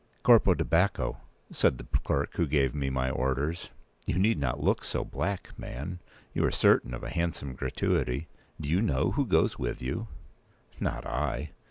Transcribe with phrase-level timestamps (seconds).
[0.23, 1.17] "Corpo di Bacco,"
[1.51, 3.69] said the clerk who gave me my orders,
[4.07, 5.99] "you need not look so black, man.
[6.33, 8.27] You are certain of a handsome gratuity.
[8.59, 10.07] Do you know who goes with you?"
[10.79, 11.51] "Not I."